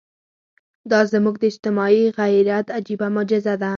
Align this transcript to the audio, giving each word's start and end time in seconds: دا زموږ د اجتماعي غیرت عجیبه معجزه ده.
دا 0.91 0.99
زموږ 1.11 1.35
د 1.39 1.43
اجتماعي 1.51 2.03
غیرت 2.17 2.67
عجیبه 2.77 3.07
معجزه 3.15 3.53
ده. 3.61 3.69